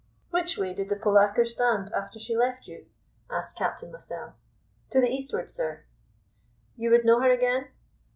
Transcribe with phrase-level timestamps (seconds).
[0.31, 2.87] "Which way did the polacre stand after she left you?"
[3.29, 4.33] asked Captain Lascelles.
[4.89, 5.83] "To the eastward, sir."
[6.75, 7.67] "You would know her again?"